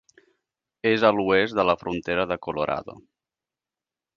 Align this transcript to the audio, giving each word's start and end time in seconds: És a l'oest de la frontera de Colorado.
És 0.91 1.03
a 1.09 1.11
l'oest 1.17 1.55
de 1.59 1.65
la 1.71 1.75
frontera 1.81 2.25
de 2.33 2.39
Colorado. 2.47 2.97